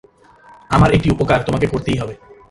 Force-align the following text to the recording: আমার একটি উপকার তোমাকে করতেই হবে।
আমার 0.69 0.89
একটি 0.91 1.07
উপকার 1.11 1.39
তোমাকে 1.43 1.67
করতেই 1.67 1.97
হবে। 1.97 2.13